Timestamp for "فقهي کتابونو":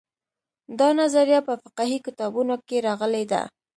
1.63-2.55